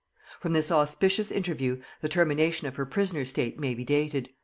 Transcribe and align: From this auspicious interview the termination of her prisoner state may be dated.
From 0.39 0.53
this 0.53 0.71
auspicious 0.71 1.31
interview 1.31 1.79
the 2.01 2.09
termination 2.09 2.65
of 2.65 2.75
her 2.77 2.87
prisoner 2.87 3.23
state 3.23 3.59
may 3.59 3.75
be 3.75 3.85
dated. 3.85 4.29